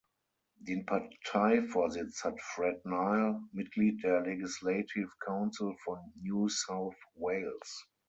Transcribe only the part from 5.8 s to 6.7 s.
von New